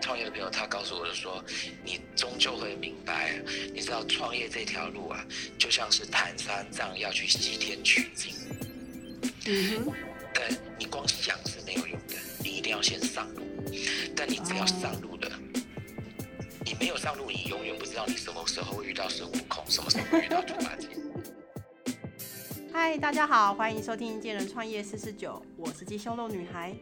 [0.00, 1.44] 创业的朋友，他告诉我的说，
[1.84, 3.40] 你终究会明白，
[3.72, 5.24] 你知道创业这条路啊，
[5.58, 8.34] 就像是谭三藏要去西天取经。
[9.46, 9.92] 嗯哼，
[10.34, 13.42] 但你光想是没有用的，你一定要先上路。
[14.16, 15.30] 但你只要上路了，
[16.64, 20.88] 你没有上路，你永远不知道你什么时候会遇到孙悟空，什么时候会遇到猪八戒。
[22.72, 26.74] 嗨，大家好，欢迎收听《见人创业四四九》，我是鸡胸肉女孩。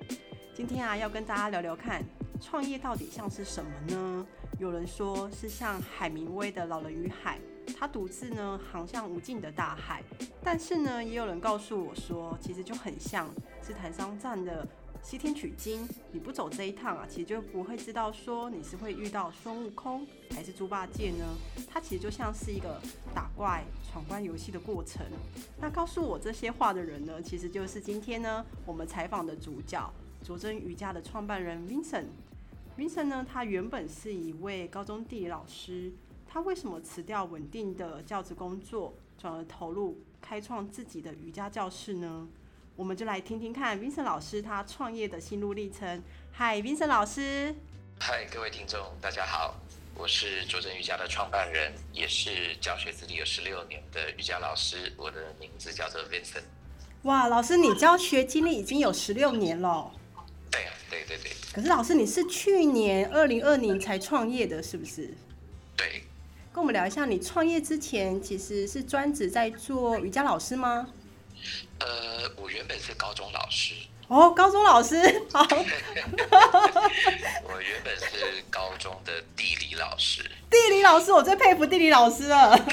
[0.54, 2.04] 今天啊，要跟大家聊聊看，
[2.40, 4.26] 创业到底像是什么呢？
[4.58, 7.38] 有人说是像海明威的《老人与海》，
[7.76, 10.02] 他独自呢航向无尽的大海。
[10.42, 13.28] 但是呢，也有人告诉我说，其实就很像
[13.62, 14.66] 是台商站的
[15.02, 15.86] 西天取经。
[16.12, 21.24] 你不走这一趟啊，其实就不会知道说你是会遇到孙悟空还是猪八戒呢？
[21.70, 22.80] 它其实就像是一个
[23.14, 25.04] 打怪闯关游戏的过程。
[25.60, 29.92] 那告诉我这些话的人呢，其实就是今天呢我们采访的主角。
[30.24, 32.06] 卓真瑜伽的创办人 Vincent。
[32.78, 35.90] Vincent 呢，他原本是一位高中地理老师。
[36.28, 42.28] 他为什么辞掉稳定的教职工作，转而投入开创自己的瑜伽教室呢？
[42.76, 46.00] 我们就来听听看 Vincent 老师他创业的心路历程。
[46.30, 47.52] 嗨，Vincent 老师。
[47.98, 49.56] 嗨，各位听众，大家好，
[49.96, 54.92] 我是卓真瑜伽的创办人，也是教学资历有十六年的瑜伽老师。
[54.96, 56.44] 我的名字叫做 Vincent。
[57.02, 59.90] 哇，老师，你教学经历已经有十六年了。
[60.50, 61.32] 对呀，对对对。
[61.52, 65.14] 可是老师，你是去年二零二零才创业的，是不是？
[65.76, 66.04] 对。
[66.52, 70.88] 跟我们聊一下，你创业之前其实是专职在做瑜伽老师吗？
[71.78, 73.74] 呃，我原本是高中老师。
[74.08, 74.96] 哦，高中老师，
[75.30, 75.46] 好。
[77.44, 80.22] 我原本是高中的地理老师。
[80.50, 82.58] 地理老师，我最佩服地理老师了。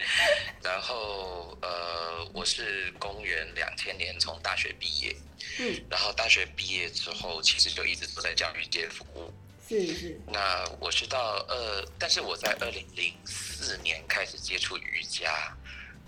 [0.62, 5.16] 然后，呃，我是公元两千年从大学毕业。
[5.58, 9.32] 嗯，然后大学毕业之后，其实就一直都在教育界服务。
[9.68, 10.20] 是是。
[10.26, 15.56] 那我是到二，但是我在二零零四年开始接触瑜伽，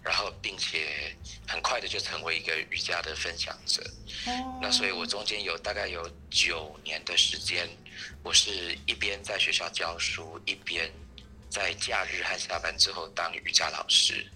[0.02, 1.14] 然后并且
[1.46, 3.82] 很快的就成为一个瑜伽的分享者。
[4.26, 4.58] 哦。
[4.60, 7.68] 那所以我中间有大概有九年的时间，
[8.22, 10.90] 我是一边在学校教书，一边
[11.52, 14.26] 在假日和下班之后当瑜伽老师。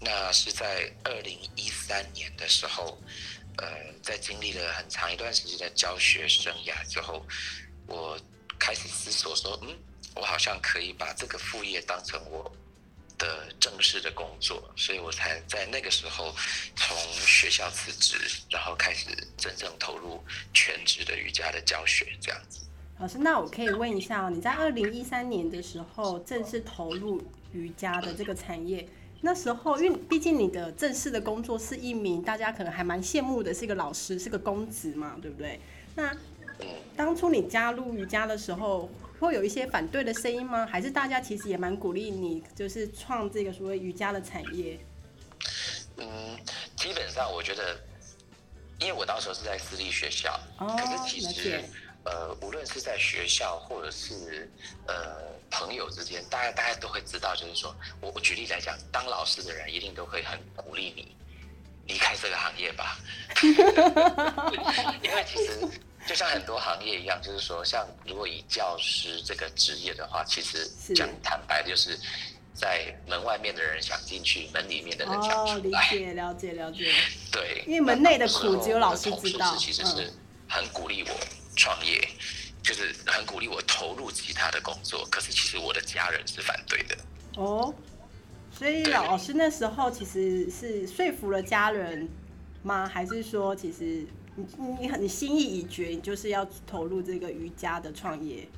[0.00, 2.96] 那是在二零一三年的时候。
[3.60, 3.66] 呃，
[4.04, 7.26] 在经历了很长一段时间的教学生涯之后，
[7.88, 8.16] 我
[8.56, 9.76] 开始思索说，嗯，
[10.14, 12.48] 我好像可以把这个副业当成我
[13.18, 16.32] 的正式的工作，所以我才在那个时候
[16.76, 18.16] 从学校辞职，
[18.48, 22.60] 然后开始真正投入全职的瑜伽的教学，这样子。
[23.00, 27.22] 老师，那我可以问一下，你在二零一三年的时候正式投入
[27.52, 28.88] 瑜伽的这个产业？
[29.20, 35.60] 那时候，因为毕竟你的正式的工作是一名大家可能还蛮羡慕的，是一个老师，是个公职嘛，对不对？
[35.94, 36.12] 那
[36.96, 40.66] 当初你加入瑜伽的时候，会有一些反对的声音吗？
[40.66, 44.76] 还是大家其实也蛮鼓励你，就是创这个所谓瑜伽的产业？
[45.98, 46.36] 嗯，
[46.76, 47.76] 基本上我觉得，
[48.80, 51.62] 因为我当时候是在私立学校，可是其实。
[52.08, 54.50] 呃，无论是在学校或者是
[54.86, 54.94] 呃
[55.50, 61.14] 朋友之间，大家大家都会知道，就是说我我举例来讲，当老师的人一定都会很鼓励你
[61.86, 62.98] 离开这个行业吧，
[65.02, 65.60] 因为其实
[66.06, 71.98] 就像很多行业一样，就是说，像如果以教师这个职业的话，其实讲坦白就是
[72.54, 75.90] 在门外面的人想进去，门里面的人想出来。
[75.90, 76.90] 理解，了解，了解。
[77.30, 79.54] 对，因为门内的苦只有老师知道。
[79.56, 80.10] 其实是
[80.48, 81.10] 很鼓励我。
[81.58, 82.08] 创业
[82.62, 86.96] 就是很鼓励我投入其他的工作，可是其实我的家人是反对的。
[87.36, 87.74] 哦，
[88.56, 92.08] 所以老师那时候其实是说服了家人
[92.62, 92.88] 吗？
[92.88, 94.46] 还是说其实你
[94.80, 98.48] 你很你心意已决，你就是要投入这个瑜伽的创业？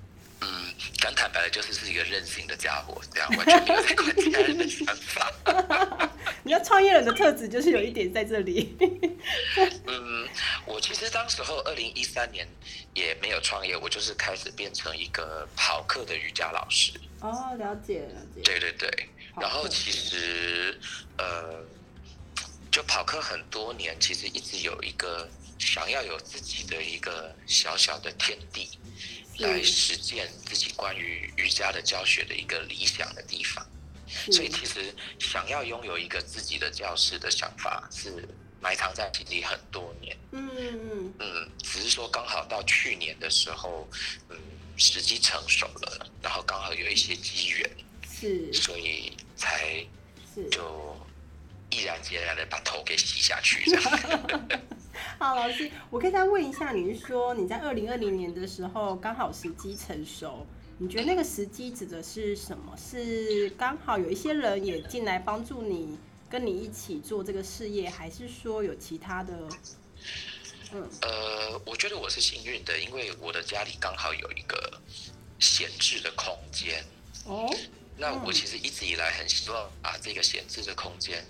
[0.43, 0.49] 嗯，
[0.97, 5.31] 讲坦白的，就是是一个任性的家伙，这样完全没有在管家人的想法。
[6.43, 8.75] 你要创业人的特质就是有一点在这里。
[9.87, 10.27] 嗯，
[10.65, 12.49] 我其实当时候二零一三年
[12.95, 16.93] 也没有创业，我就是开始变成一个跑课的瑜伽老师。
[17.21, 18.43] 哦，了解了解。
[18.43, 19.09] 对对对，
[19.41, 20.79] 然后其实
[21.19, 21.65] 呃，
[22.71, 25.29] 就跑课很多年，其实一直有一个
[25.59, 28.71] 想要有自己的一个小小的天地。
[29.39, 33.67] 来实践自己关于瑜伽的教学的一个理想的地方，
[34.31, 38.29] 所以其实想要拥有一个自己的教室的想法是
[38.61, 40.17] 埋藏在心里很多年。
[40.33, 43.89] 嗯嗯嗯，只是说刚好到去年的时候，
[44.29, 44.37] 嗯，
[44.77, 47.71] 时机成熟了，然后刚好有一些机缘，
[48.09, 49.85] 是，所以才
[50.51, 50.97] 就
[51.71, 53.65] 毅然决然的把头给洗下去。
[55.19, 60.47] 好，老师，我可以再问一下，你是说你在二零二零年的时候刚好时机成熟？
[60.79, 62.75] 你觉得那个时机指的是什么？
[62.77, 65.99] 是刚好有一些人也进来帮助你，
[66.31, 69.35] 跟你一起做这个事业，还是说有其他的？
[70.73, 74.81] 嗯，呃，我觉得我是幸运的，因为我的家里刚好有一个
[75.41, 76.85] 闲置的空间。
[77.25, 77.53] 哦。
[77.97, 81.23] 那我其实一直以来很希望把这个闲置的空间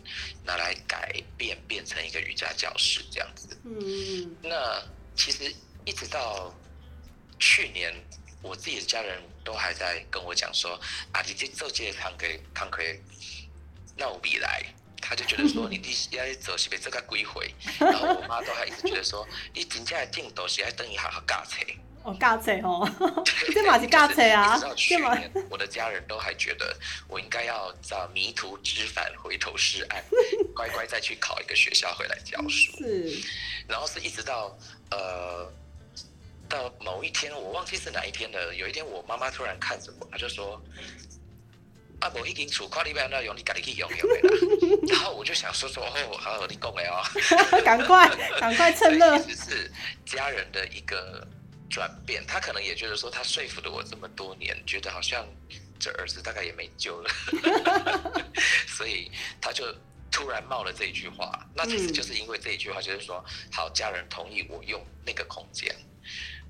[0.45, 3.59] 拿来改变，变成一个瑜伽教室这样子。
[3.65, 4.37] 嗯。
[4.43, 4.81] 那
[5.17, 5.53] 其实
[5.85, 6.55] 一直到
[7.39, 7.95] 去年。
[8.43, 10.81] 我自己的家人都还在跟我讲说
[11.13, 12.99] 啊，你这做这个康给堂可以
[13.95, 14.65] 那我比来，
[15.01, 21.59] 他就觉得说你第要走是被这个归回， 然后我妈都还一直觉得说你真正的进度是要等你好好驾车。
[22.03, 22.89] 哦，驾车哦，
[23.53, 24.59] 这嘛是驾车啊。
[24.75, 26.75] 去年我的家人都还觉得
[27.09, 30.03] 我应该要找迷途知返，回头是岸，
[30.55, 32.73] 乖乖再去考一个学校回来教书。
[32.79, 33.21] 是，
[33.69, 34.57] 然后是一直到
[34.91, 35.53] 呃。
[36.51, 38.53] 到某一天，我忘记是哪一天了。
[38.53, 40.61] 有一天，我妈妈突然看着我，她就说
[42.01, 47.03] ：“啊，我已经储快里边那用，你赶紧去用用的。”然后我就想说说：“哦，好，你讲的哦，
[47.63, 48.09] 赶快，
[48.41, 49.73] 赶快趁热。”其实是
[50.07, 51.27] 家人的一个
[51.69, 55.27] 转变，他可能也觉得说，他说服了我这么多年，觉得好像
[55.79, 57.11] 这儿子大概也没救了，
[58.67, 59.11] 所以
[59.41, 59.65] 他就
[60.11, 61.47] 突然冒了这一句话。
[61.55, 65.75] 那其实就是因为这一句话，就是说，好，家人同意我用那个空间。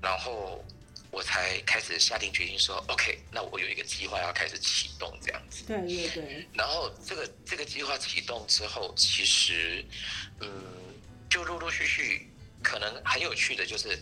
[0.01, 0.63] 然后
[1.11, 5.65] 我才开始下定决心说，OK，那我有一个计划要开始启动这样子。
[5.67, 6.47] 对对对。
[6.53, 9.85] 然后这个这个计划启动之后，其实，
[10.39, 10.49] 嗯，
[11.29, 12.29] 就陆陆续续，
[12.63, 14.01] 可能很有趣的就是，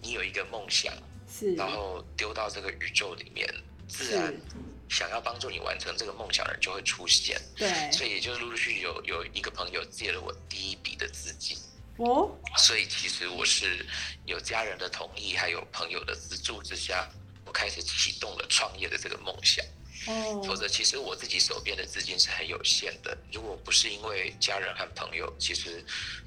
[0.00, 0.94] 你有一个梦想，
[1.28, 3.52] 是，然后丢到这个宇宙里面，
[3.88, 4.32] 自然
[4.88, 7.36] 想要帮助你完成这个梦想的人就会出现。
[7.56, 7.90] 对。
[7.90, 11.58] 所以也就陆陆续续有有一个朋友借了我第一笔的资金。
[11.96, 13.86] 哦，所以其实我是
[14.26, 17.08] 有家人的同意，还有朋友的资助之下，
[17.44, 19.64] 我开始启动了创业的这个梦想。
[20.06, 23.16] 哦，否则其实我自己手边的资金是很有限的。
[23.32, 25.84] 如果不是因为家人和朋友，其实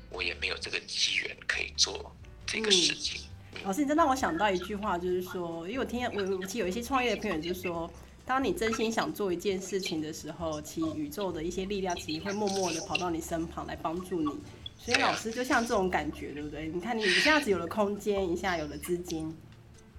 [0.09, 2.15] 我也没有这个机缘可以做
[2.45, 3.21] 这个事情。
[3.63, 7.91] 老师，你这让我想到一句话，就是说，因为我听我我有一些创业的朋友就说，
[8.25, 14.39] 当你真心想做一件事情的时候，其宇宙的一些力量其实会默默的跑到你身旁来帮助你。
[14.87, 16.65] 所以老师就像这种感觉，对不对？
[16.69, 19.37] 你看，你一下子有了空间，一下有了资金。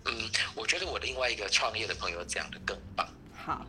[0.07, 3.07] 嗯，我觉得我另外一个创业的朋友讲的更棒。
[3.37, 3.67] 好，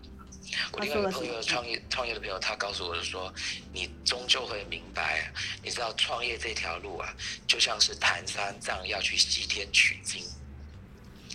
[0.72, 3.34] 我另外一个朋友创业创业的朋友，他告诉我的说，
[3.74, 5.30] 你终究会明白，
[5.62, 7.14] 你知道创业这条路啊，
[7.46, 10.24] 就像是谭三藏要去西天取经。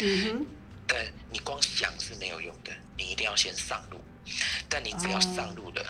[0.01, 0.47] 嗯哼。
[0.87, 4.01] 但你光想是没有用的，你一定要先上路。
[4.67, 5.85] 但你只要上路了。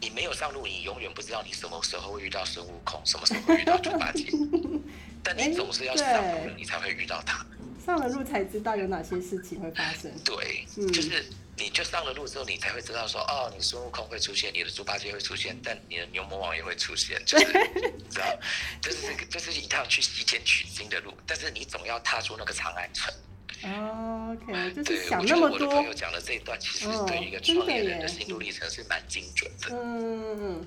[0.00, 4.26] 你没有上路，你永远不知道你什么时候会遇到孙悟空，什么时候会遇到猪八戒。
[5.22, 7.44] 但你总是要上路了，你才会遇到他。
[7.84, 10.10] 上了路才知道有哪些事情会发生。
[10.24, 11.24] 对，就是
[11.56, 18.38] 你就上了路之后，你才会知道说，哦，你孙悟空会出现，你的猪八戒会出现，但你的牛魔王也会出现，就是 你知道，
[18.82, 23.12] 就是这是一趟去西天取经的路，但是你总要踏出那个长安城。
[23.66, 25.54] 哦，OK，就是想那么多。
[25.54, 26.86] 我的朋友讲的这一段，其实
[27.20, 29.68] 一个创业人的心路历程是蛮精准的。
[29.72, 30.64] 嗯，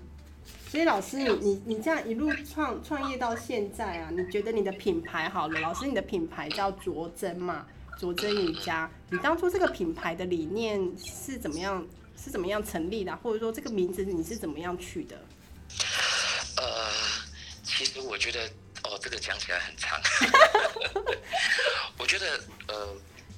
[0.69, 5.59] 所以老师，你你你这样一路创创业到现在啊，你觉得你的品牌好了？
[5.61, 7.65] 老师，你的品牌叫卓真嘛？
[7.97, 11.87] 卓真瑜伽，你当初这个品牌的理念是怎么样？
[12.21, 13.15] 是怎么样成立的？
[13.17, 15.15] 或者说这个名字你是怎么样取的？
[16.57, 16.89] 呃，
[17.63, 18.39] 其实我觉得。
[18.99, 19.97] 哦，这个讲起来很长。
[21.97, 22.95] 我觉得，呃，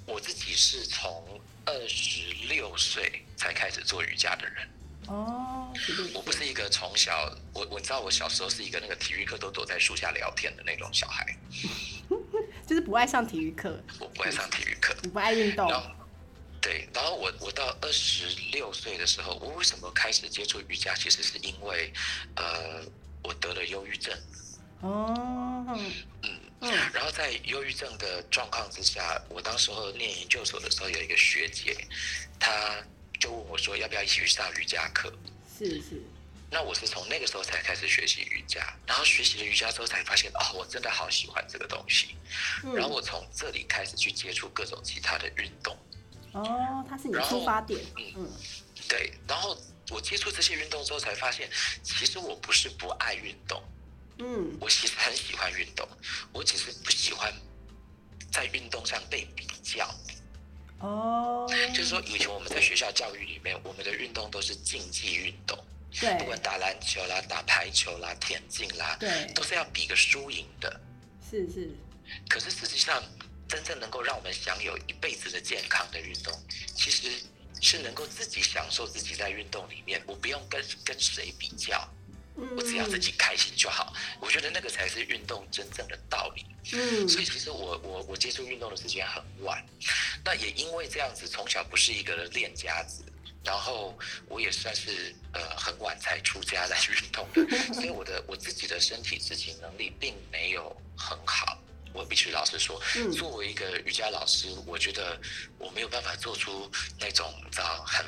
[0.08, 4.68] 我自己是从二十六岁才开始做瑜伽的人。
[5.08, 5.72] 哦，
[6.14, 11.38] 我不是一个从小，我我知道我小时候是一个那个体育课都躲在树下聊天的那种小孩。
[12.66, 13.80] 就是不爱上体育课。
[14.00, 14.96] 我不爱上体育课。
[15.04, 15.70] 你不爱运动。
[16.60, 20.96] 对，然后我我到二十六岁的时候，我为什么开始接触瑜伽？
[20.96, 21.92] 其实是因为，
[22.36, 22.86] 呃，
[23.24, 24.16] 我得了忧郁症。
[24.82, 25.66] 哦，
[26.62, 31.76] 嗯，然后在忧郁症的状况之下，我当时候念研究所的时候，有一个学姐，
[32.40, 32.76] 她
[33.20, 35.14] 就问我说，要不要一起去上瑜伽课？
[35.58, 36.02] 是是。
[36.54, 42.16] 那我是从那个时候才开始学习瑜伽，然后学习了瑜伽之后，才发现哦，我真的好喜欢这个东西。
[42.76, 45.78] 然后我从这里开始去接触各种其他的运动。
[46.34, 47.80] 哦，它是你的出发点。
[47.98, 48.32] 嗯嗯。
[48.90, 49.58] 对，然后
[49.92, 51.50] 我接触这些运动之后，才发现
[51.84, 53.64] 其实我不是不爱运动。
[54.24, 55.88] 嗯，我其实很喜欢运动，
[56.32, 57.34] 我只是不喜欢
[58.32, 59.90] 在运动上被比较。
[60.80, 65.58] 哦，就是说以前我们在学校教育里面，我们的运动都是竞技运动，
[66.00, 70.82] 对，不管打篮球啦、打排球啦、田径啦，对，都是要比个输赢的。
[71.28, 71.70] 是是。
[72.30, 73.02] 可是实际上，
[73.48, 76.34] 真正能够让我们享有一辈子的健康的运动，
[76.76, 77.12] 其实
[77.62, 81.88] 是能够自己享受自己在运动里面，我不用跟跟谁比较，
[82.56, 83.94] 我只要自己开心就好。
[84.20, 86.46] 我觉得那个才是运动真正的道理。
[86.74, 89.66] 嗯，所以其实我我我接触运动的时间很晚，
[90.24, 93.04] 那也因为这样子，从小不是一个练家子，
[93.44, 101.58] 然后我也算是呃很晚才出家来运动的，所以我的我自己的身体执行能力并没有很好。
[101.94, 102.82] 我必须老实说，
[103.12, 105.20] 作为一个瑜伽老师，我觉得
[105.58, 108.06] 我没有办法做出那种你知道很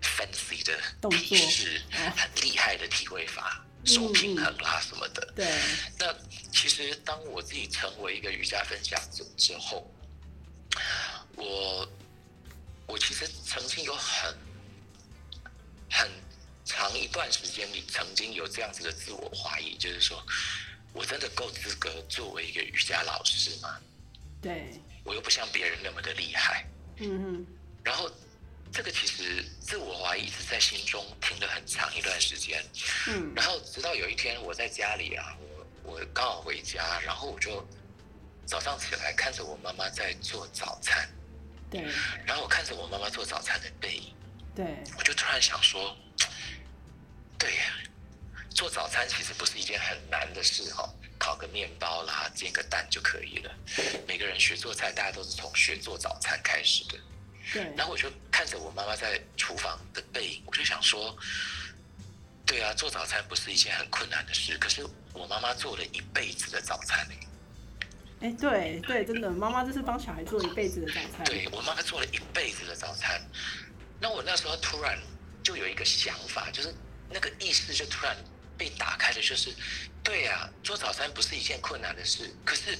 [0.00, 0.78] fancy 的
[1.10, 5.32] 体式，很厉害的体位法、手平衡啦什么的。
[5.36, 5.46] 对。
[5.98, 6.14] 那
[6.52, 9.90] 其实当我自己成为一个瑜伽分享者之后，
[11.36, 11.88] 我
[12.86, 14.34] 我其实曾经有很
[15.90, 16.10] 很
[16.64, 20.24] 长一段时间里，曾经有这样子的自我怀疑，就是说。
[20.96, 23.80] 我真的够资格作为一个瑜伽老师吗？
[24.40, 26.64] 对，我又不像别人那么的厉害。
[26.98, 27.46] 嗯嗯。
[27.82, 28.08] 然后，
[28.74, 32.60] 这个其实自我怀疑一直在心中停了很长一段时间。
[33.06, 33.32] 嗯。
[33.36, 35.36] 然后直到有一天我在家里啊，
[35.84, 37.64] 我我刚好回家，然后我就
[38.44, 41.08] 早上起来看着我妈妈在做早餐。
[41.70, 41.82] 对。
[42.26, 44.12] 然后我看着我妈妈做早餐的背影。
[44.56, 44.66] 对。
[44.98, 45.96] 我就突然想说，
[47.38, 47.78] 对呀。
[48.56, 50.88] 做早餐其实不是一件很难的事哈，
[51.18, 53.50] 烤个面包啦，煎个蛋就可以了。
[54.06, 56.98] 每个人学做菜，大家都是从学做早餐开始的。
[57.52, 57.72] 对。
[57.76, 61.16] 然后我就看着我妈妈在厨房的背影，我就想说，
[62.46, 64.56] 对啊，做早餐不是一件很困难的事。
[64.58, 67.14] 可是我妈妈做了一辈子的早餐呢。
[68.20, 71.24] 哎，对对，真的，妈妈就是帮小孩做一辈子的早餐。
[71.26, 73.20] 对我妈妈做了一辈子的早餐。
[74.00, 74.98] 那我那时候突然
[75.42, 76.74] 就有一个想法，就是
[77.10, 78.16] 那个意识就突然。
[78.56, 79.52] 被打开了就是，
[80.04, 82.32] 对呀，做早餐不是一件困难的事。
[82.44, 82.78] 可是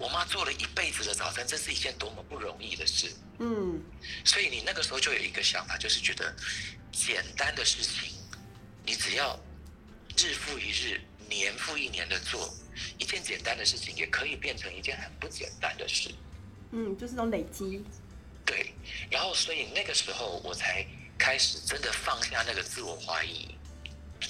[0.00, 3.12] 我妈做了一辈子的早餐，这是一件多么不容易的事。
[3.38, 3.78] 嗯，
[4.24, 6.34] 所以你那个时候就有一个想法，就是觉得
[6.90, 8.14] 简单的事情，
[8.86, 9.38] 你只要
[10.16, 12.52] 日复一日、年复一年的做，
[12.96, 16.10] 一件简单的事情也可以变成一件很不简单的事。
[16.72, 17.84] 嗯，就是种累积。
[18.46, 18.72] 对，
[19.10, 20.82] 然后所以那个时候我才
[21.18, 23.54] 开始真的放下那个自我怀疑。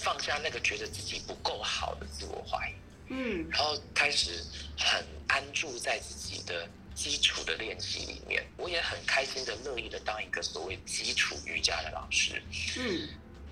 [0.00, 2.74] 放下那个觉得自己不够好的自我怀疑，
[3.10, 4.42] 嗯，然后开始
[4.78, 8.46] 很安住在自己的基础的练习里面。
[8.56, 12.40] 我也很开心的、乐意的当一个所谓基础瑜伽的老师，
[12.78, 13.08] 嗯。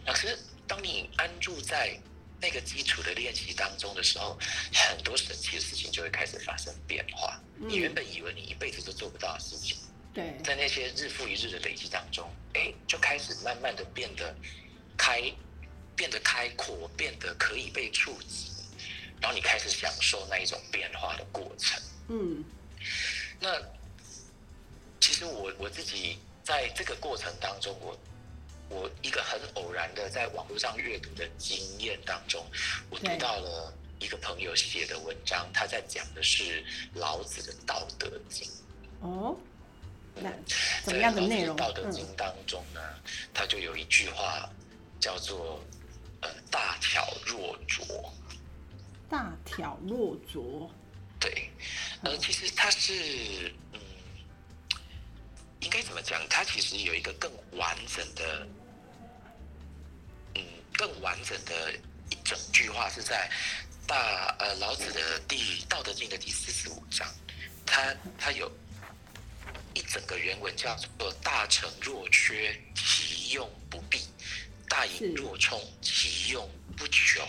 [0.07, 2.01] 可是当你安住在
[2.41, 4.39] 那个基础的练习当中的时候，
[4.73, 7.39] 很多神奇的事情就会开始发生变化。
[7.57, 9.77] 你原本以为你一辈子都做不到的事情，
[10.15, 14.35] 对，在那些日复一日的累积当中，哎，就开始慢慢的变得
[14.97, 15.21] 开。
[15.97, 18.53] 变得开阔，变得可以被触及，
[19.21, 21.81] 然后你开始享受那一种变化的过程。
[22.09, 22.45] 嗯，
[23.41, 23.61] 那
[25.01, 27.99] 其实我我自己在这个过程当中，我
[28.69, 32.45] 我一个很偶然的在网络上阅读的经验当中，
[32.91, 38.47] 我读到了一个朋友写的文章，他在讲的是老子的《道德经》。
[39.01, 39.37] 哦，
[40.15, 40.33] 那
[40.85, 41.57] 怎么样的内容？
[41.59, 42.81] 《道德经》当中呢，
[43.35, 44.49] 他就有一句话
[45.01, 45.63] 叫做。
[46.21, 47.87] 呃，大巧若拙，
[49.09, 50.71] 大挑若拙，
[51.19, 51.51] 对，
[52.03, 53.81] 呃，其实它是，嗯，
[55.61, 56.21] 应该怎么讲？
[56.29, 58.47] 它其实有一个更完整的，
[60.35, 60.43] 嗯，
[60.75, 61.73] 更完整的
[62.11, 63.31] 一整句话是在
[63.87, 65.37] 大呃老子的第
[65.69, 67.09] 《道德经》的第四十五章，
[67.65, 68.51] 它它有
[69.75, 74.01] 一整个原文叫做“大成若缺，其用不弊”。
[74.69, 76.47] 大隐若冲，其用
[76.77, 77.27] 不穷；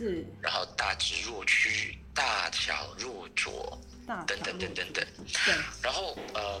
[0.00, 5.06] 是，然后大直若屈，大巧若拙，等等等等等。
[5.44, 5.54] 对。
[5.82, 6.58] 然后，嗯，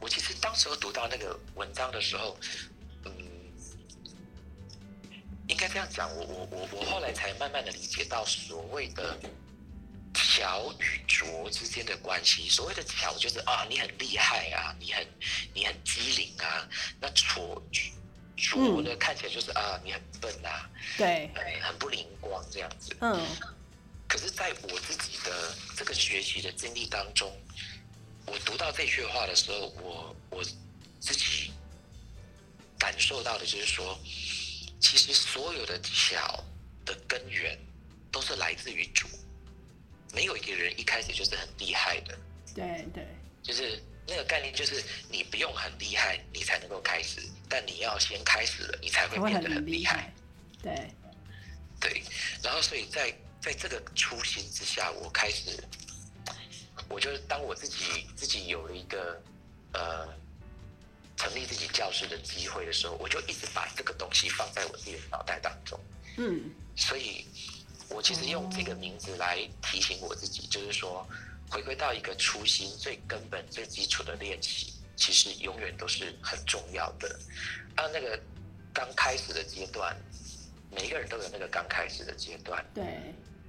[0.00, 2.34] 我其实当时候读到那个文章的时候，
[3.04, 3.12] 嗯，
[5.48, 9.20] 应该这样讲，我我我我后来才慢慢的理解到所谓的
[10.14, 12.48] 巧与拙之间的关系。
[12.48, 15.06] 所谓的巧，就是啊，你很厉害啊，你很
[15.52, 16.66] 你很机灵啊，
[16.98, 17.62] 那拙。
[18.38, 20.48] 拙的看起来就是啊，你很笨呐，
[20.96, 21.30] 对，
[21.60, 22.96] 很不灵光这样子。
[23.00, 23.20] 嗯，
[24.06, 27.30] 可是在我自己的这个学习的经历当中，
[28.26, 30.44] 我读到这句话的时候，我我
[31.00, 31.52] 自己
[32.78, 33.98] 感受到的就是说，
[34.80, 36.42] 其实所有的巧
[36.84, 37.58] 的根源
[38.10, 39.06] 都是来自于主，
[40.14, 42.18] 没有一个人一开始就是很厉害的。
[42.54, 43.06] 对对，
[43.42, 43.82] 就是。
[44.10, 50.12] 那个概念就是，你不用很厉害，你才能够开始，但你要先开始了，你才会变得很厉害。
[50.62, 50.74] 对
[51.80, 52.02] 对
[52.42, 55.62] 然后所以在在这个初心之下，我开始，
[56.88, 59.22] 我就是当我自己自己有了一个
[59.72, 60.08] 呃
[61.16, 65.78] 成立自己教室的机会的时候，我就一直把这个东西放在我自己的脑袋当中。
[66.16, 67.24] 嗯，所以
[67.88, 71.08] 我其实用这个名字来提醒我自己，就是说
[71.48, 77.08] 回归到一个初心、最根本、最基础的练习，其实永远都是很重要的。
[77.76, 78.20] 啊，那个
[78.74, 79.96] 刚开始的阶段，
[80.70, 82.62] 每一个人都有那个刚开始的阶段。
[82.74, 82.84] 对，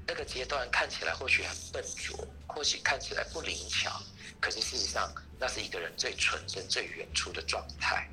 [0.08, 2.16] 那个阶段看起来或许很笨拙，
[2.48, 4.00] 或许看起来不灵巧，
[4.40, 8.08] 可是事实上，那是一个人最纯真、最原初的状态。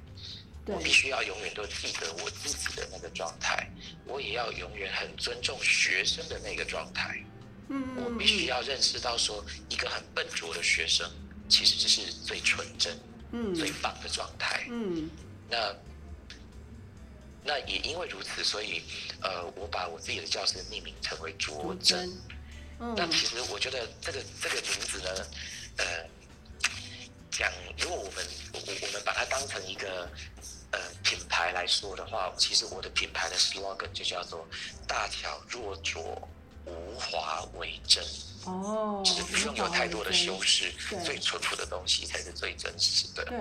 [0.68, 3.70] 我必须要永远都记得我自己的那个状态，
[4.04, 7.22] 我也要永远很尊重学生的那个状态。
[7.68, 11.08] 嗯，我必须要认识到说，一个很笨拙的学生，
[11.48, 12.98] 其实这是最纯真、
[13.36, 14.66] 嗯，最棒的状态。
[14.70, 15.10] 嗯，
[15.50, 15.74] 那
[17.44, 18.82] 那也因为如此，所以
[19.20, 22.10] 呃，我把我自己的教室命名成为卓真。
[22.80, 25.10] 嗯，那其实我觉得这个这个名字呢，
[25.76, 25.84] 呃，
[27.30, 30.08] 讲如果我们我我们把它当成一个
[30.72, 34.46] 呃品牌来说的话，其实我的品牌的 slogan 就叫做
[34.88, 36.28] “大巧若拙，
[36.64, 38.02] 无华为真”。
[38.46, 40.72] 哦，就是不用有太多的修饰，
[41.04, 43.24] 最淳朴的东西才是最真实的。
[43.24, 43.38] 对，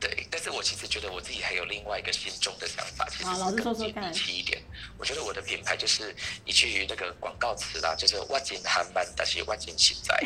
[0.00, 4.62] 对，但是我其实觉得我自己还有另外一个心中的想法，其实是更接地气一点。
[4.98, 10.20] 我觉得我的品牌就是一句那个广告词啦，就是“万金韩漫，但是万金实在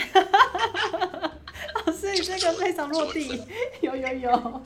[1.86, 3.42] 老师你这个非常落地，
[3.82, 4.62] 有有有。”。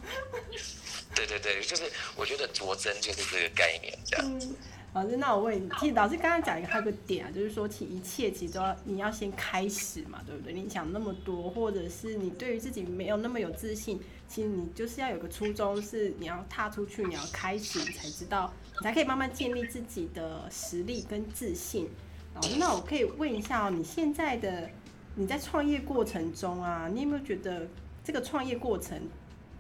[1.17, 4.47] 对对对，就是我觉得着真就是这个概念，这样子。
[4.49, 4.57] 嗯，
[4.97, 10.55] 老师，那我问你，其实老师刚刚讲一个还有个点啊，就是说，其一切其实都要你要先开始嘛，对不对？
[10.55, 18.51] 你想那么多，或者是你对于自己没有那么有自信，其实你就是要有个初衷，是你要踏出去，你要开始，你才知道，
[18.81, 21.91] 你才可以慢慢建立自己的实力跟自信。
[22.35, 24.71] 老师，那我可以问一下哦，你现在的
[25.17, 27.69] 你在创业过程中啊，你有没有觉得
[28.03, 28.99] 这个创业过程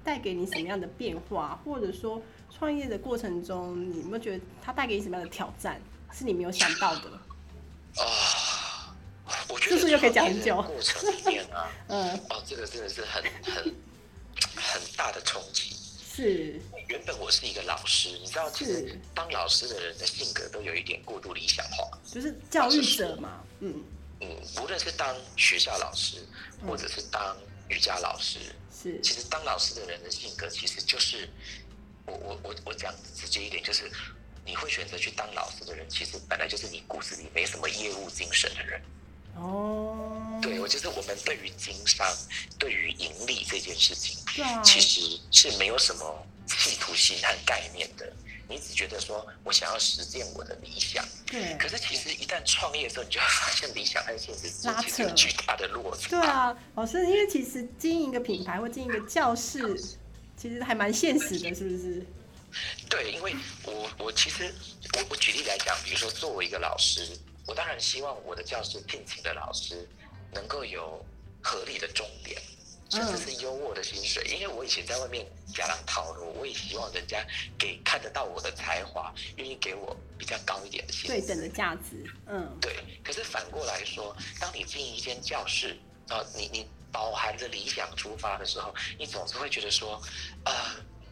[0.02, 2.22] 带给你什么样的变化，或者说
[2.56, 5.80] 创业的过程中，你有没有觉得它带给你什么样的挑战，
[6.12, 7.10] 是你没有想到的？
[8.02, 8.94] 啊、
[9.48, 13.74] 我觉得是不是又可以讲很久过程里面啊，嗯， 哦，这个真的是很很
[14.54, 15.74] 很大的冲击。
[16.14, 21.98] 是，原本我是一个老师，你知道，其实是当老师的人的性格都有一点过度理想化。
[22.04, 23.82] 就是教育者嘛，嗯，
[24.20, 24.28] 嗯，
[24.62, 26.16] 无论是当学校老师，
[26.66, 27.36] 或者是当
[27.68, 28.38] 瑜伽老师，
[28.72, 31.28] 是，其实当老师的人的性格，其实就是
[32.06, 33.90] 我我我我讲直接一点，就是
[34.44, 38.80] 你会选择去当老师的人，其实本来就是你骨子里没什么业务精神的人。
[39.34, 42.06] 哦，对我就是我们对于经商、
[42.58, 44.16] 对于盈利这件事情，
[44.64, 48.10] 其实是没有什么企图心和概念的。
[48.48, 56.08] 你只觉得说我想要实践我的理想，对可，是其实一旦创业的时候，你就会发现理想和现实之间拉其实有扯巨大的落差。
[56.08, 59.76] 对啊，老师，因为其实经营一个品牌或经营一个教室，
[60.36, 62.06] 其实还蛮现实的，是不是？
[62.88, 64.44] 对，因为我我其实
[64.94, 69.86] 我我举例来讲，比如说作为一个老师，我当然希望我的教室聘请的老师
[70.32, 71.04] 能够有
[71.42, 72.40] 合理的重点，
[72.90, 74.24] 甚至是优渥的薪水。
[74.24, 77.26] 因为我以前在外面假狼套路，我也希望人家
[77.58, 81.20] 给看得到我的才华，愿意给我比较高一点的薪水。
[81.20, 85.76] 对等的价值，嗯，对，可是反过来说，当你进一间教室，
[86.08, 90.00] 啊、你你饱含着理想出发的时候，你总是会觉得说，
[90.44, 90.52] 呃，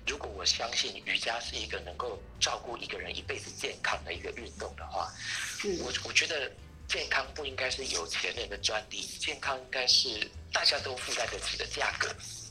[0.07, 5.13] 如果我相信瑜伽是一个能够照顾一个人一辈子健康的一个运动的话，
[5.59, 6.51] 是，我我觉得
[6.89, 12.09] 健康不应该是有钱人的专利，健康应该是大家都负担得起的价格。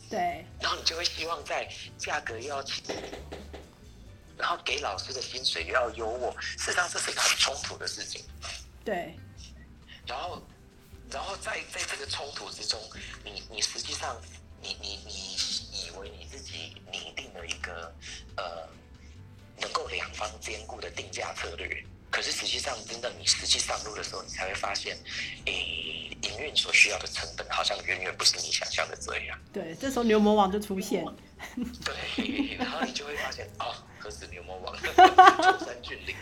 [0.09, 2.83] 对，然后你就会希望在价格又要起，
[4.37, 8.23] 然后给老师的薪水又要优渥，事实上这是一个很冲突的事情。
[8.85, 9.17] 对，
[10.05, 10.39] 然后，
[11.13, 12.79] 然后在在这个冲突之中，
[13.23, 14.19] 你你实际上，
[14.61, 15.13] 你你你
[15.85, 17.93] 以为你自己拟定了一个
[18.35, 18.67] 呃
[19.61, 24.97] 能够两方兼顾的定价策略，可是实际上真的你实际上路的时候，你才会发现，
[25.45, 29.39] 诶，营运所需要的成本好像远远不是你想象的这样。
[29.53, 31.05] 对，这时候牛魔王就出现，
[31.85, 36.15] 对，然后你就会发现哦，何止牛魔王， 崇山峻岭，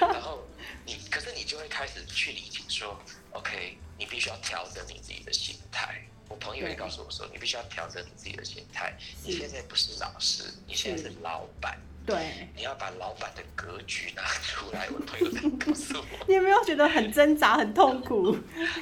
[0.00, 0.46] 然后
[0.84, 3.00] 你，可是你就会开始去理解说
[3.34, 6.00] ，OK，你必须要调整你自己的心态。
[6.28, 8.96] 我朋友也告诉我说，你必须要调整你自己的心态。
[9.22, 14.88] 你现在不是老师，你现在是老板，对，你要把老板的格局拿出来。
[14.88, 16.04] 我的朋友告诉我。
[16.26, 18.32] 你有没有觉得很挣扎、很痛苦？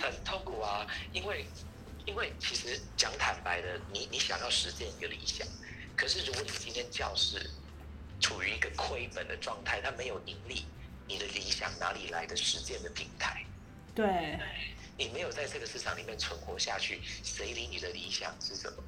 [0.01, 1.45] 很痛苦啊，因为
[2.07, 5.47] 因为其实讲坦白的，你你想要实现一个理想，
[5.97, 7.51] 可是如果你今天教室
[8.21, 10.65] 处于一个亏本的状态，它没有盈利，
[11.09, 13.45] 你的理想哪里来的实践的平台？
[13.95, 14.39] 对，
[14.97, 18.83] 你没有在这个市场里面存活下去，谁理你的理想是什么？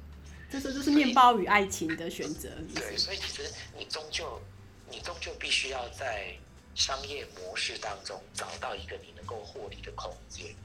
[0.49, 2.49] 这是就是面包与爱情的选择。
[2.73, 4.41] 对，所以其实你终究，
[4.89, 6.33] 你终究必须要在
[6.75, 10.55] 商业模式当中找到一个你能够获利的空间，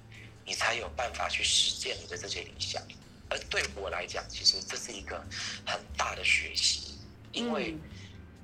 [0.45, 2.83] 你才有办法去实践你的这些理想。
[3.29, 5.17] 而对我来讲，其实这是一个
[5.65, 6.99] 很大的学习，
[7.33, 7.77] 因为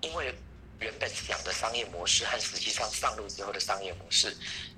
[0.01, 0.35] 因为
[0.81, 4.37] 原本想的商业模式和实际上上路之后的商业模式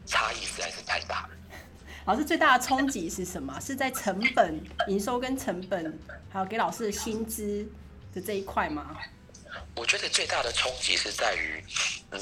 [0.09, 1.31] 差异实在是太大了。
[2.07, 3.61] 老师最大的冲击是什么？
[3.61, 5.99] 是在成本、营收跟成本，
[6.31, 7.69] 还有给老师的薪资
[8.15, 8.97] 的这一块吗？
[9.77, 11.63] 我觉得最大的冲击是在于，
[12.11, 12.21] 嗯，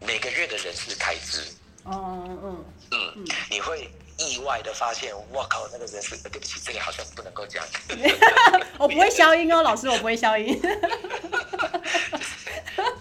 [0.00, 1.42] 每个月的人事开支。
[1.84, 7.64] 哦嗯嗯，你会意外的发现，我靠，那个人事，对不起，这里好像不能够讲。
[8.78, 10.60] 我不会消音哦，老师，我不会消音。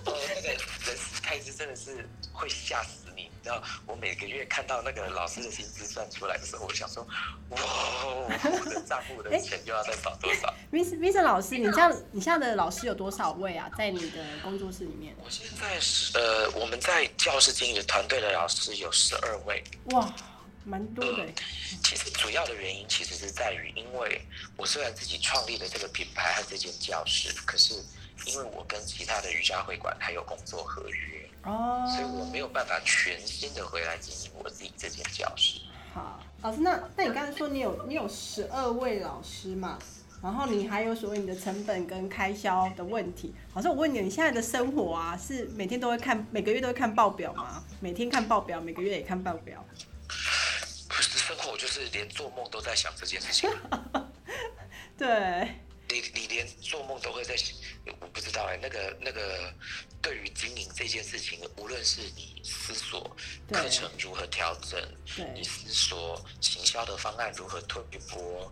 [0.06, 0.58] 哦，那个人
[0.98, 3.00] 事开支真的是会吓死。
[3.16, 3.30] 你。
[3.42, 7.04] 你知道我每个月看到那个老师的薪资算出来的时候，我想说，
[7.50, 13.68] 哇，我的账户的钱又要再少多少？Miss Miss 老师，你这样，你现在的老师有多少位啊？
[13.76, 15.16] 在你的工作室里面？
[15.24, 19.64] 我现在是呃，我们在教室经营团队的老师有十二位。
[19.86, 20.14] 哇，
[20.64, 21.26] 蛮多的。
[21.84, 24.22] 其实主要的原因其实是在于，因为
[24.56, 27.74] 我虽然自己创立了这个品牌和这间教室，可是
[28.28, 31.21] 因为我跟其他的瑜伽会馆还有工作合约。
[31.44, 35.60] 哦，所以我没有办法全新的回来经营我自己这间教室。
[35.94, 39.80] 好，老师，那那你刚才说你有你有十二位老师嘛？
[40.22, 43.34] 然后你还有所谓你的成本跟开销的问题。
[43.56, 47.64] 老师，我问你，你现在的生活啊，是每天都会看，每个月都会看报表吗？
[47.80, 49.66] 每天看报表，每个月也看报表？
[50.88, 53.50] 不是生活，就是连做梦都在想这件事情。
[54.96, 55.48] 对。
[55.90, 57.54] 你你连做梦都会在想，
[58.00, 59.54] 我不知道哎，那个那个，
[60.02, 63.16] 对于经营这件事情，无论是你思索
[63.52, 64.82] 课程如何调整，
[65.36, 68.52] 你思索行销的方案如何推波，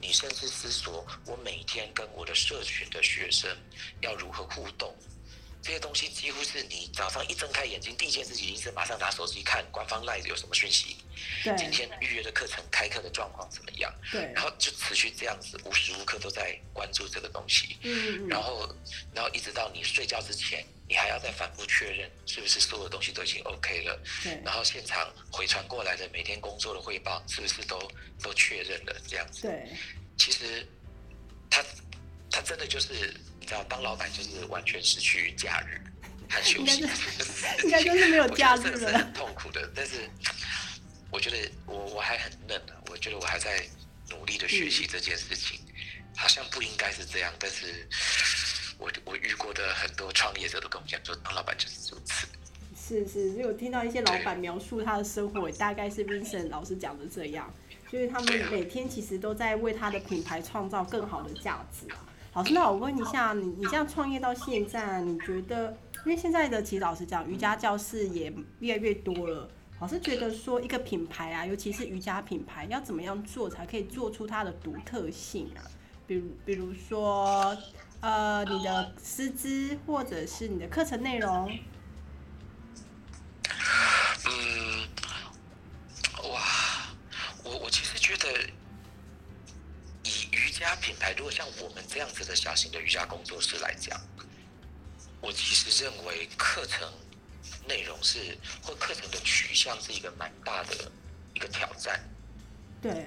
[0.00, 3.50] 你甚至思索我每天跟我的社群的学生
[4.00, 4.94] 要如何互动。
[5.62, 10.96] 这些东西几乎是你早上一睁开眼睛，第一件事情是马上拿手机看官方 Live 有什么讯息，
[11.56, 13.94] 今天预约的课程开课的状况怎么样？
[14.10, 17.76] 对，然后就持续这样子，无时无刻都在关注这个东西。
[17.82, 18.68] 嗯，然后，
[19.14, 23.96] 然后一直到你睡觉之前，你还要再反复确认是不是所有东西都已经 OK 了。
[24.24, 27.78] 对，然后现场回传过来的每天工作的汇报是不是都
[28.20, 29.00] 都确认了？
[29.06, 29.42] 这样子。
[29.42, 29.64] 对，
[30.18, 30.66] 其实
[31.48, 31.64] 他
[32.32, 33.14] 他真的就是。
[33.42, 35.82] 你知道，当老板就是完全失去假日
[36.30, 36.82] 和休息，
[37.64, 38.98] 应该就是没有假日了。
[38.98, 40.08] 很痛苦的，但是
[41.10, 43.66] 我觉得我我还很嫩啊，我觉得我还在
[44.10, 45.58] 努力的学习这件事情。
[46.14, 47.88] 好像不应该是这样，但是
[48.78, 52.28] 我我遇过的很多创业者都跟我讲说，当老板就是如此。
[52.76, 57.52] 是是，就我听到一些老板描述他的生活，大概是 Vincent 老师讲的这样，
[57.90, 62.04] 就是他们每天其实都在为他的品牌创造更好的价值啊。
[62.34, 69.46] 老师，那我问一下，你你这样创业到现在，你觉得，因为现在的其实老师讲，瑜伽教室也越来越多了。
[69.80, 75.60] 老师觉得说，一个品牌啊，尤其是瑜伽品牌，要怎么样做才可以做出它的独特性啊？
[76.06, 77.54] 比如，比如说，
[78.00, 81.50] 呃，你的师资或者是你的课程内容。
[84.24, 84.88] 嗯，
[86.30, 86.40] 哇，
[87.44, 88.26] 我我其实觉得。
[90.62, 91.82] 家品牌如果像我们
[92.34, 94.00] 小型的瑜伽工作室来讲，
[95.20, 96.90] 我其实认为课程
[97.66, 100.90] 内容是或课程的取向是一个蛮大的
[101.34, 102.02] 一个挑战。
[102.80, 103.06] 对，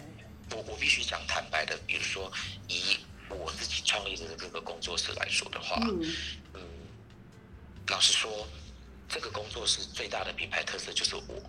[0.51, 2.31] 我我必须讲坦白的，比如说
[2.67, 5.75] 以我自己创立的这个工作室来说的话，
[6.53, 6.61] 嗯，
[7.87, 8.47] 老实说，
[9.09, 11.41] 这个工作室最大的品牌特色就是我。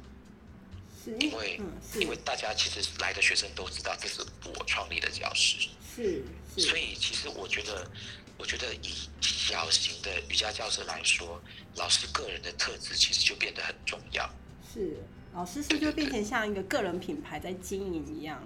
[1.21, 1.61] 因为
[2.01, 6.25] 因为大家其实来的学生都知道这是我创立的教室，是，
[6.57, 7.91] 所以其实我觉得，
[8.37, 11.41] 我觉得以小型的瑜伽教室来说，
[11.77, 14.29] 老师个人的特质其实就变得很重要。
[14.73, 14.97] 是，
[15.35, 18.43] 老师是就变成像一个个人品牌在经营一样。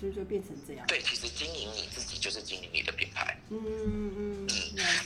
[0.00, 0.86] 所以就变成这样。
[0.86, 3.36] 对，其实经营你自己就是经营你的品牌。
[3.50, 4.48] 嗯嗯嗯。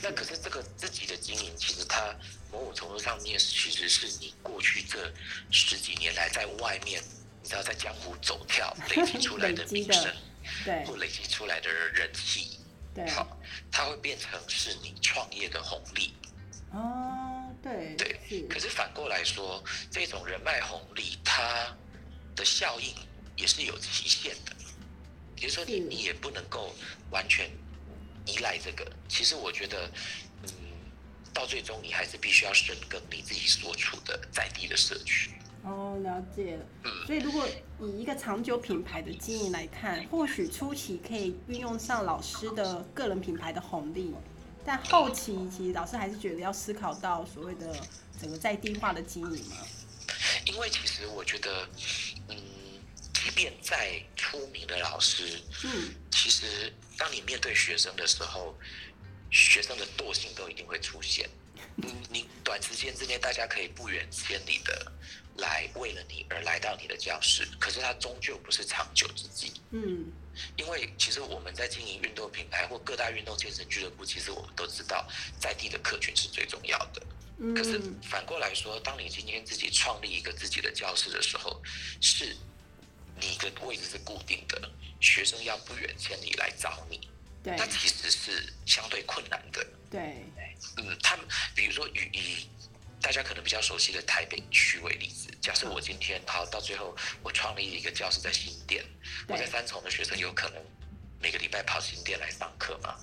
[0.01, 2.15] 那可是这个自己的经营，其实它
[2.49, 5.13] 某种程度上面其实是你过去这
[5.51, 7.03] 十几年来在外面，
[7.43, 10.15] 你知道在江湖走跳 累积出来的名声，
[10.63, 12.59] 对，或累积出来的人气，
[12.93, 13.37] 对，好，
[13.69, 16.13] 它会变成是你创业的红利。
[16.71, 17.95] 哦，对。
[17.97, 18.47] 对。
[18.47, 21.75] 可是反过来说，这种人脉红利，它
[22.33, 22.95] 的效应
[23.35, 24.55] 也是有期限的。
[25.35, 26.73] 比如说，你你也不能够
[27.11, 27.49] 完全
[28.25, 28.89] 依赖这个。
[29.07, 29.91] 其实我觉得，
[30.43, 30.49] 嗯，
[31.33, 35.31] 到最终你还是必须要深耕你自己所处的在地的社区。
[35.63, 36.65] 哦，了解了。
[36.83, 37.47] 嗯，所以如果
[37.81, 44.13] 以一个长久品牌的经营来看，或许初期可以运用上老师的个人品牌的红利，
[44.63, 47.75] 但后期其实老师还是觉得要思考到所谓的
[48.21, 49.57] 整个在地化的经营嘛。
[50.45, 51.67] 因为其实我觉得，
[52.29, 52.37] 嗯，
[53.25, 58.55] 即便再出名的老师，嗯，其实当你面对学生的时候，
[59.31, 61.27] 学生的惰性都一定会出现。
[61.75, 64.91] 你你短时间之内，大家可以不远千里的
[65.37, 69.51] 来为了你而来到你的教室，可是它终究不是长久之计。
[69.71, 70.05] 嗯，
[70.55, 75.03] 因为其实我们在经营运动品牌或各大运动健身俱乐部，其实我们都知道
[75.39, 77.01] 在地的客群是最重要的。
[77.39, 81.59] 嗯，可是反过来说，当你今天自己创立一个自己的教室的时候，
[81.99, 82.37] 是
[83.19, 87.07] 你的位置是固定的，学生要不远千里来找你，
[87.43, 87.55] 对。
[87.57, 89.65] 那其实是相对困难的。
[89.89, 90.25] 对，
[90.77, 91.25] 嗯，他们
[91.55, 92.49] 比如说以以
[93.01, 98.83] 大家可能比较熟悉的台北区为例子，假设我今天好到最后我创立一个教室在新店，
[99.27, 100.61] 我在三重的学生有可能
[101.21, 102.95] 每个礼拜跑新店来上课嘛？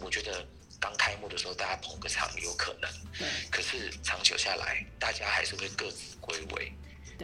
[0.00, 0.44] 我觉得
[0.80, 6.64] 刚开幕的时候大家捧个场有可能，对，可是长久下来，大家还是会各自归位。
[6.64, 6.72] 对，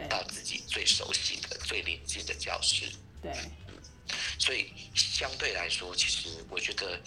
[0.09, 2.87] 到自己最熟悉的、最临近的教室。
[3.23, 3.33] 对，
[4.39, 7.01] 所以相对来说，其实我觉得，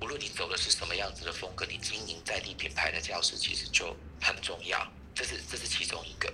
[0.00, 4.86] 无论你走的是什么样子的风格，你经营在地品牌的教室，其实就很重要。
[5.14, 6.30] 这是这是其中一个，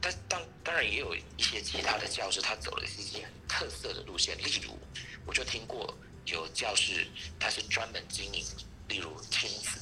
[0.00, 4.36] 但当当然也有一些其他的教室，他走的是一些很特色的路线。
[4.38, 4.76] 例如，
[5.24, 7.06] 我就听过有教室，
[7.38, 8.44] 他是专门经营，
[8.88, 9.78] 例如亲子，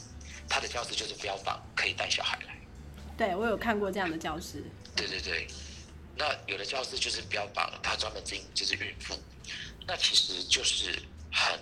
[0.46, 2.54] 他的教室就是标榜可以带小孩来。
[3.16, 4.62] 对我有看过这样的教室。
[4.96, 5.46] 对对对，
[6.16, 9.18] 那有的教室就是标榜他专门经营就是孕妇，
[9.86, 11.02] 那其实就是
[11.32, 11.58] 很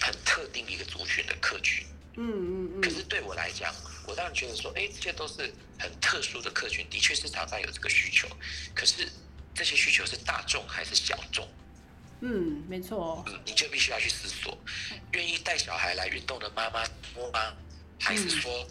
[0.00, 1.86] 很特定一个族群的客群。
[2.16, 3.74] 嗯嗯嗯，可是对我来讲，
[4.06, 8.28] 我当然觉得说，哎，这些都是很特殊的客群，的确市场上有这个需求。
[8.74, 9.08] 可是
[9.54, 11.48] 这些需求是大众还是小众？
[12.20, 13.24] 嗯，没错。
[13.26, 14.56] 嗯，你就必须要去思索，
[15.12, 17.54] 愿意带小孩来运动的妈妈多吗？
[17.98, 18.68] 还是说，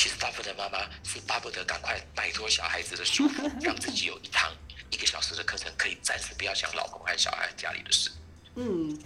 [0.00, 4.50] 其实大部分的妈妈是巴不得赶快摆脱小孩子的束缚，让自己有一堂
[4.90, 8.10] 一个小时的课程，可以暂时不要想老公和小孩家里的事。
[8.54, 8.98] 嗯，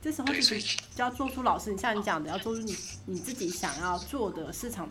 [0.00, 0.56] 这时候就
[0.96, 4.88] 要做出老师，你像你讲的，要做出你你自己想要做的市场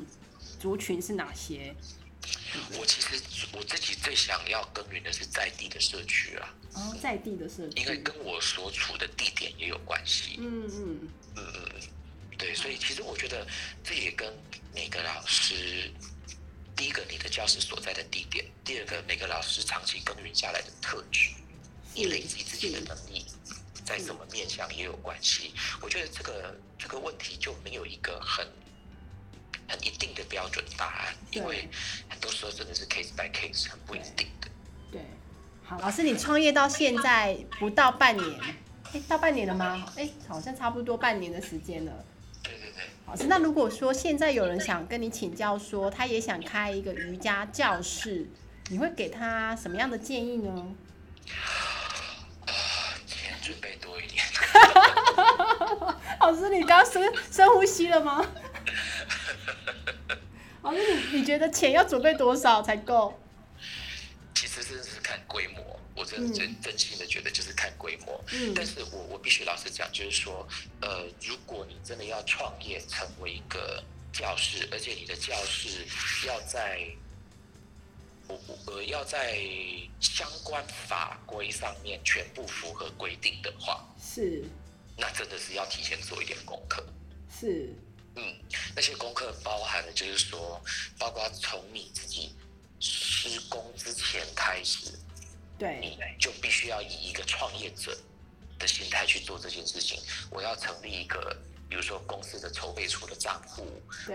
[0.59, 1.75] 族群是哪些。
[2.77, 3.19] 我其实
[3.51, 7.81] 我自己最想要耕耘的是在地的社区啊，哦在地的社区。
[7.81, 10.35] 因为跟我所处的地点也有关系。
[10.37, 11.81] 嗯嗯，嗯嗯嗯，
[12.41, 13.45] 对，所以其实我觉得
[13.83, 14.27] 这也跟
[14.73, 15.91] 每个老师，
[16.75, 21.29] 第一个你的教室所在的地点，第二个每个老师长期耕耘下来的特质，
[21.93, 23.23] 你累积自己的能力，
[23.85, 25.53] 在什么面向也有关系。
[25.81, 28.43] 我觉得这个这个问题就没有一个很
[29.69, 31.69] 很一定的标准答案，因为
[32.09, 34.49] 很多时候真的是 case by case，很不一定的。
[34.91, 35.01] 对。
[35.63, 38.41] 好，老师，你创业到现在不到半年，
[38.93, 39.93] 哎，到半年了吗？
[39.95, 42.05] 哎，好像差不多半年的时间了。
[43.11, 48.25] 老师，那如果说现在有人想跟你请教，说他也想开一个瑜伽教室，
[48.69, 50.73] 你会给他什么样的建议呢？
[52.45, 52.47] 啊，
[53.05, 54.23] 钱准备多一点。
[56.21, 58.25] 老师，你刚深深呼吸了吗？
[60.63, 60.79] 老师，
[61.11, 63.19] 你你觉得钱要准备多少才够？
[64.33, 68.23] 其实真的是看规模，我真的真真心的觉得就是看规模。
[68.31, 70.47] 嗯但是我我必须老实讲，就是说，
[70.81, 75.85] 呃，如果你真的要创业成为一个教室，而且你的教室
[76.27, 76.87] 要在，
[78.27, 79.37] 我我呃要在
[79.99, 84.43] 相关法规上面全部符合规定的话，是
[84.97, 86.85] 那真的是要提前做一点功课。
[87.29, 87.73] 是，
[88.15, 88.35] 嗯，
[88.75, 90.61] 那些功课包含的，就是说，
[90.97, 92.33] 包括从你自己
[92.79, 94.99] 施工之前开始，
[95.61, 97.95] 对你就必须要以一个创业者
[98.57, 100.01] 的心态去做这件事情。
[100.31, 101.37] 我要成立一个，
[101.69, 103.67] 比如说公司的筹备处的账户，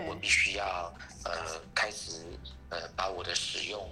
[0.09, 2.25] 我必须要呃开始
[2.67, 3.89] 呃把我的使用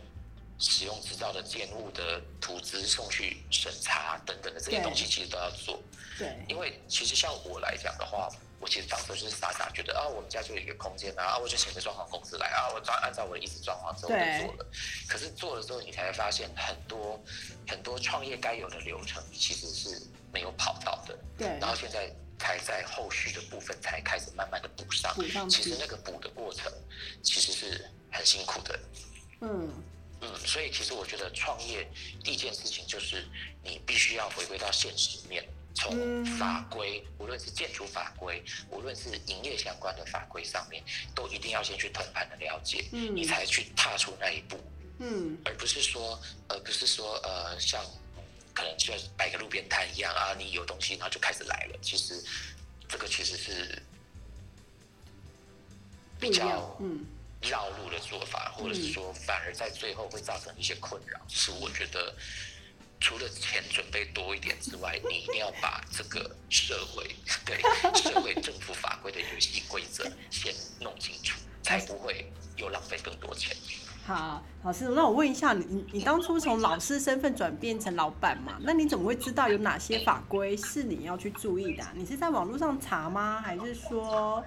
[0.58, 5.82] 使用执照的建物的图资送去审查等等的这些东西，其实都要做。
[6.18, 14.65] 对因为其实像我来讲的话，我其实当时就是傻傻觉得啊，我们家就有一个空间啊，啊我就请个装潢公司来啊，我装按照我的意思装潢之后我就做了。
[15.10, 17.22] 可是做了之后，你才会发现很多
[17.68, 21.18] 很多创业该有的流程，其实是没有跑到的。
[21.38, 25.13] 对然后现在才在后续的部分才开始慢慢的补上。
[25.15, 26.72] 补上其实那个补的过程
[27.22, 28.80] 其实是很辛苦的。
[29.41, 29.70] 嗯
[30.26, 31.88] 嗯，所以其实我觉得创业
[32.24, 33.28] 第一件事情就是
[33.64, 40.84] 你必须要回归到现实面，从法规，无论是建筑法规，无论是营业相关的法规上面，
[41.14, 44.60] 都一定要先去通盘的了解，嗯你才去踏出那一步，
[45.00, 45.38] 嗯。
[45.46, 47.84] 而不是说，而不是说，呃，像
[48.54, 51.78] 可能就摆个路边摊一样啊，你有东西然后就开始来了。
[51.82, 52.24] 其实
[52.88, 53.84] 这个其实是
[56.20, 57.06] 比较，嗯
[57.49, 61.19] 绕路的做法，或者是说反而在最后会造成一些困扰。
[61.27, 62.13] 是我觉得
[62.99, 67.58] 除了钱准备多一点之外，你一定要把这个社会对
[67.93, 73.55] 社会政府法规的游戏规则先弄清楚，才不会又浪费更多钱。
[74.05, 78.58] 好，老师，那我问一下你，你你当初从老师身份转变成老板嘛？
[78.62, 83.41] 那你怎么会知道有哪些法规是你要去注意的啊、你是在网络上查吗？
[83.43, 84.43] 还是说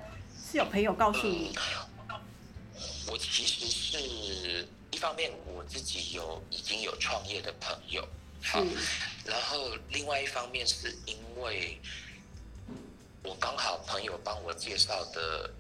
[0.49, 1.53] 是有朋友告诉你？
[3.11, 8.07] 我其实是一方面我自己有已经有创业的朋友，
[8.43, 8.71] 好，是
[9.25, 11.79] 然后另外一方面是因为
[13.23, 15.51] 我刚好朋友帮我介绍的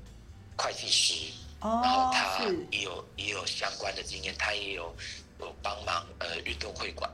[0.56, 4.94] 会计师，然后哦，他也有也有相关的经验，他也有
[5.40, 7.10] 有帮忙呃运动会馆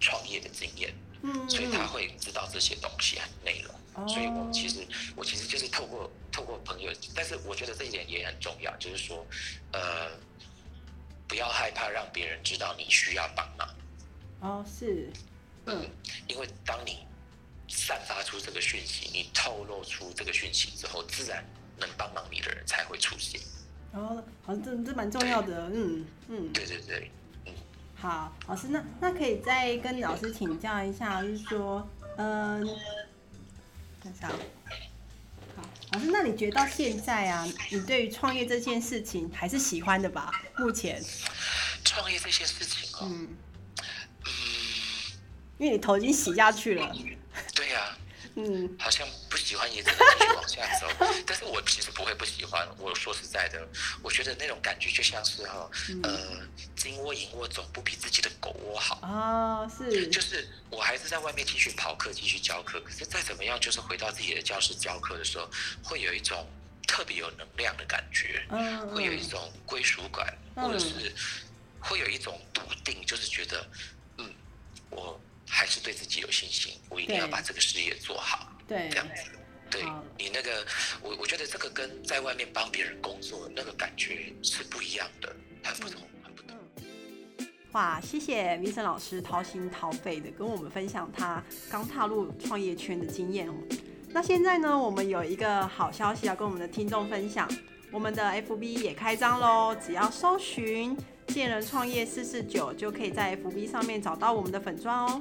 [0.00, 3.74] 创业的经验，嗯所以他嗯会知道这些东西和内容。
[3.94, 9.26] 哦所以我其实我其实就是透过透过朋友，但是我觉得这一点也很重要，就是说，
[9.72, 10.10] 呃，
[11.26, 13.68] 不要害怕让别人知道你需要帮忙，
[14.40, 15.10] 哦是
[15.64, 15.88] 嗯
[16.28, 17.06] 因为当你
[17.68, 21.42] 散发出这个讯息，你透露出这个讯息之后，自然
[21.78, 23.40] 能帮忙你的人才会出现。
[23.92, 26.52] 哦，好像这这蛮重要的，嗯嗯。
[26.52, 27.10] 对对对，
[27.98, 32.64] 好，老师，那那可以再跟老师请教一下，就是说，嗯、
[34.02, 34.28] 看一下，
[35.56, 40.30] 好，老师，那你觉得到现在啊，你对于创业这件事情还是喜欢的吧？
[40.58, 41.02] 目前，
[41.84, 43.28] 创业这些事情哦，嗯，
[44.26, 44.28] 嗯，
[45.56, 46.94] 因为你头已经洗下去了，
[47.54, 47.96] 对呀、
[48.36, 50.86] 嗯好像不喜欢也只能继续往下走。
[51.26, 52.68] 但是我其实不会不喜欢。
[52.78, 53.66] 我说实在的，
[54.02, 55.68] 我觉得那种感觉就像是哈、
[56.02, 56.46] 呃，
[56.76, 58.98] 金窝银窝总不比自己的狗窝好。
[59.02, 62.80] 哦，是，就是我还是在外面继续跑课，继续教课。
[62.80, 65.48] 可是再怎么样，就是回到自己的教室教课的时候，
[65.82, 66.46] 会有一种
[66.86, 71.12] 特别有能量的感觉，嗯嗯，会有一种归属感，嗯或者是
[71.80, 73.66] 会有一种笃定，就是觉得，
[74.18, 74.30] 嗯，
[74.90, 78.50] 我还是对自己有信心，我一定要把这个事业做好。
[78.66, 79.30] 对这，样子。
[79.68, 79.82] 对
[80.16, 80.64] 你那个，
[81.02, 86.56] 我我觉得这个跟在外面帮别人工作那个感觉是不一样的，很不同，很不同。
[87.72, 93.54] 哇，谢谢 Vincent 老师掏心掏肺的跟我们分享他刚踏入创业圈的经验哦。
[94.10, 97.50] 那现在呢，我们有一个好消息要跟我们的听众分享，
[97.90, 100.96] 我们的 FB 也开张喽，只要搜寻
[101.28, 105.20] “见人创业四四九”，就可以在 FB 上面找到我们的粉砖哦。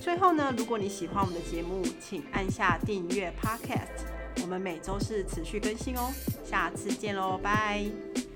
[0.00, 6.10] 最后呢，如果你喜欢我们的节目，请按下订阅 Podcast，我们每周是持续更新哦。
[6.44, 8.29] 下次见喽，拜。